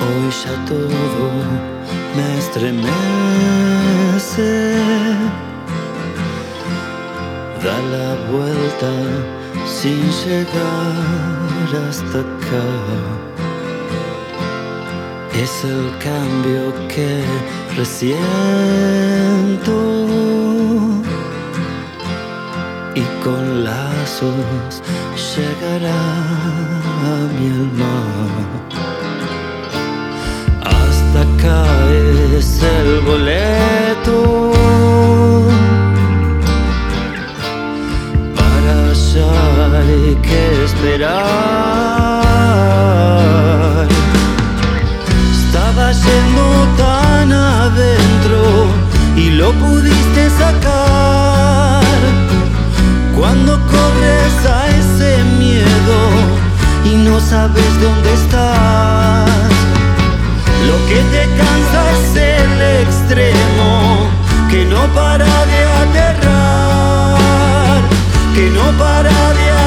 [0.00, 1.28] Hoy ya todo
[2.16, 2.92] me estremece.
[7.64, 8.92] Da la vuelta
[9.66, 12.66] sin llegar hasta acá.
[15.42, 17.10] Es el cambio que
[17.76, 18.18] resiento
[22.94, 24.82] y con lazos
[25.36, 26.02] llegará
[27.12, 27.96] a mi alma.
[31.16, 31.64] Acá
[32.36, 34.52] es el boleto.
[38.36, 39.32] Para allá
[39.80, 41.08] hay que esperar.
[45.32, 48.42] Estaba yendo tan adentro
[49.16, 51.82] y lo pudiste sacar.
[53.18, 55.98] Cuando corres a ese miedo
[56.84, 58.57] y no sabes dónde estás.
[68.78, 69.57] Para de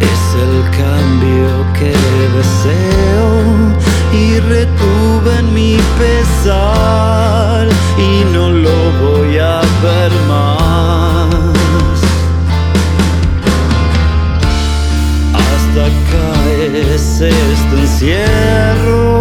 [0.00, 1.92] Es el cambio que
[2.38, 3.28] deseo
[4.12, 11.32] y retuve en mi pesar y no lo voy a ver más.
[15.34, 15.88] Hasta
[16.94, 19.20] es este encierro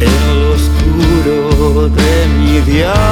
[0.00, 3.11] En lo oscuro de mi dial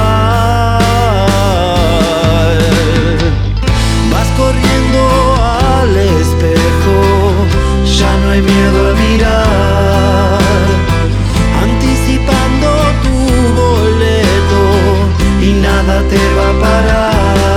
[15.83, 17.50] nada te va a parar